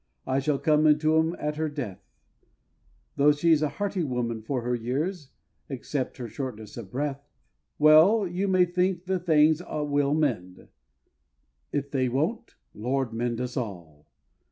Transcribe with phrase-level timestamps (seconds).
[0.25, 2.01] I shall come into 'em at her death;
[3.17, 5.29] Though she's a hearty woman for her years,
[5.69, 7.21] except her shortness of breath.
[7.77, 8.27] Well!
[8.27, 10.69] you may think the things will mend
[11.71, 14.07] if they won't, Lord mend us all!